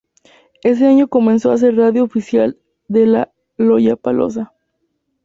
Ese 0.63 0.87
año 0.87 1.07
comenzó 1.09 1.51
a 1.51 1.59
ser 1.59 1.75
radio 1.77 2.03
oficial 2.03 2.57
de 2.87 3.27
Lollapalooza. 3.57 4.51